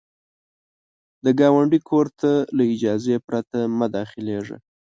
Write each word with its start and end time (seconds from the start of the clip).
د 1.25 1.27
ګاونډي 1.39 1.79
کور 1.89 2.07
ته 2.19 2.31
له 2.57 2.63
اجازې 2.73 3.15
پرته 3.27 3.57
مه 3.77 3.87
داخلیږه 3.95 4.57